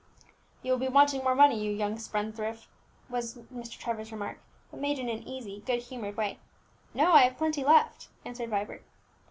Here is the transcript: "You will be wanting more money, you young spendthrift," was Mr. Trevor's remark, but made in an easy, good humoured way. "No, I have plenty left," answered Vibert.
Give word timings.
"You 0.63 0.71
will 0.71 0.79
be 0.79 0.87
wanting 0.87 1.21
more 1.23 1.35
money, 1.35 1.59
you 1.63 1.69
young 1.71 1.99
spendthrift," 1.99 2.67
was 3.07 3.35
Mr. 3.53 3.77
Trevor's 3.77 4.11
remark, 4.11 4.39
but 4.71 4.79
made 4.79 4.97
in 4.97 5.07
an 5.09 5.21
easy, 5.27 5.61
good 5.63 5.79
humoured 5.83 6.17
way. 6.17 6.39
"No, 6.95 7.11
I 7.11 7.21
have 7.21 7.37
plenty 7.37 7.63
left," 7.63 8.07
answered 8.25 8.49
Vibert. 8.49 8.83